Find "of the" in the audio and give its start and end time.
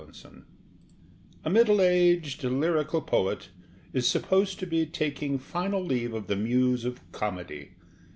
6.15-6.35